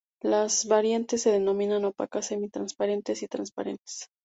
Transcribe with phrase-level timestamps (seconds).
[0.23, 4.07] Las variantes se denominan opacas, semi-transparentes y transparentes.